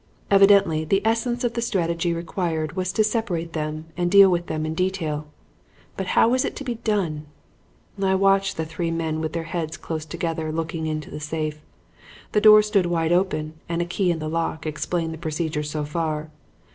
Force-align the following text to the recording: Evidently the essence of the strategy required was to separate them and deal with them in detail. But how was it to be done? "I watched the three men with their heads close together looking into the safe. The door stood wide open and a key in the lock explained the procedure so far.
Evidently 0.31 0.83
the 0.83 1.03
essence 1.05 1.43
of 1.43 1.53
the 1.53 1.61
strategy 1.61 2.11
required 2.11 2.75
was 2.75 2.91
to 2.91 3.03
separate 3.03 3.53
them 3.53 3.85
and 3.95 4.09
deal 4.09 4.31
with 4.31 4.47
them 4.47 4.65
in 4.65 4.73
detail. 4.73 5.27
But 5.95 6.07
how 6.17 6.27
was 6.29 6.43
it 6.43 6.55
to 6.55 6.63
be 6.63 6.73
done? 6.73 7.27
"I 8.01 8.15
watched 8.15 8.57
the 8.57 8.65
three 8.65 8.89
men 8.89 9.21
with 9.21 9.33
their 9.33 9.43
heads 9.43 9.77
close 9.77 10.03
together 10.05 10.51
looking 10.51 10.87
into 10.87 11.11
the 11.11 11.19
safe. 11.19 11.61
The 12.31 12.41
door 12.41 12.63
stood 12.63 12.87
wide 12.87 13.11
open 13.11 13.59
and 13.69 13.79
a 13.79 13.85
key 13.85 14.09
in 14.09 14.17
the 14.17 14.27
lock 14.27 14.65
explained 14.65 15.13
the 15.13 15.19
procedure 15.19 15.61
so 15.61 15.85
far. 15.85 16.31